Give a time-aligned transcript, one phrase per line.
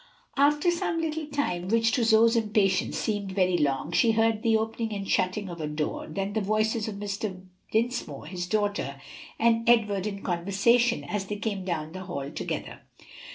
[0.35, 4.91] After some little time, which, to Zoe's impatience, seemed very long, she heard the opening
[4.93, 7.39] and shutting of a door, then the voices of Mr.
[7.71, 8.99] Dinsmore, his daughter,
[9.37, 12.81] and Edward in conversation, as they came down the hall together.